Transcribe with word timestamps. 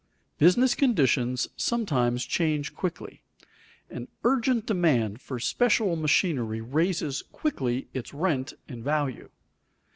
_Business 0.39 0.73
conditions 0.73 1.47
sometimes 1.57 2.25
change 2.25 2.73
quickly. 2.73 3.21
An 3.87 4.07
urgent 4.23 4.65
demand 4.65 5.21
for 5.21 5.39
special 5.39 5.95
machinery 5.95 6.59
raises 6.59 7.21
quickly 7.31 7.87
its 7.93 8.11
rent 8.11 8.53
and 8.67 8.83
value. 8.83 9.29